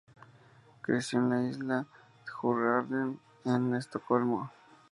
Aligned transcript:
Creció 0.81 1.19
en 1.19 1.29
la 1.29 1.43
isla 1.47 1.77
de 1.81 1.85
Djurgården 2.31 3.19
en 3.45 3.75
Estocolmo. 3.75 4.51